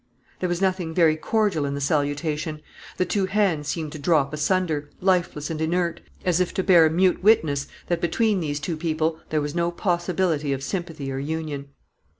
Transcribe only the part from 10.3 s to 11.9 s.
of sympathy or union.